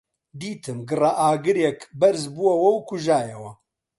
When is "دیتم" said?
0.39-0.77